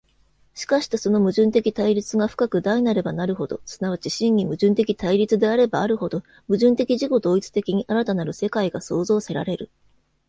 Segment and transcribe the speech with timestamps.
[0.55, 9.69] しかしてその矛盾的対立が深く大なればなるほど、即ち真に矛盾的対立であればあるほど、矛盾的自己同一的に新たなる世界が創造せられる。